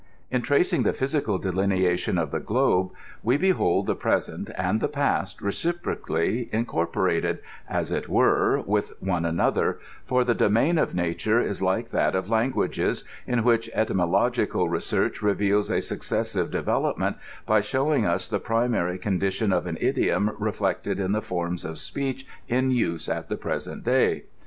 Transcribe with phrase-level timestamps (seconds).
[0.31, 2.89] In tracing the physical delineation of the globe,
[3.21, 7.37] we behold the present and the past reciprocally incorporated,
[7.69, 12.31] as it were, with one another; for the domain of nature is like that of
[12.31, 19.53] languages, in wjuch etymological research reveals a successive development, by showing us the primary condition
[19.53, 24.23] of an idiom reflected in the forms of speech in use at the present day.